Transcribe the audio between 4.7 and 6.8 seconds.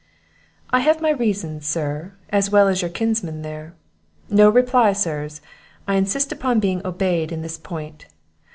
Sirs! I insist upon